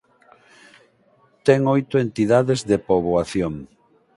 Ten 1.45 1.59
oito 1.75 1.95
entidades 2.05 2.59
de 2.69 2.77
poboación. 2.87 3.53